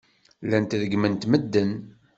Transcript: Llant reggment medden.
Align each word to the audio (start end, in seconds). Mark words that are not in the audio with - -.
Llant 0.45 0.73
reggment 0.79 1.23
medden. 1.31 1.71